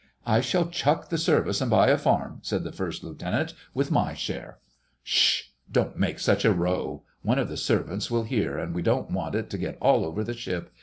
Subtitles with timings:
[0.25, 4.15] "I shall chuck the Service and buy a farm," said the First Lieutenant, "with my
[4.15, 4.57] share." "S
[5.03, 5.41] sh!
[5.71, 7.03] Don't make such a row!
[7.21, 10.23] One of the Servants will hear, and we don't want it to get all over
[10.23, 10.71] the ship!